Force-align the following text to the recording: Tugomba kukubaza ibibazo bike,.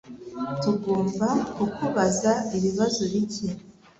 Tugomba 0.61 1.27
kukubaza 1.55 2.31
ibibazo 2.57 3.01
bike,. 3.11 3.47